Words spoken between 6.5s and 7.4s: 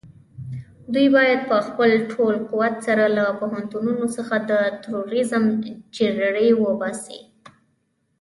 وباسي.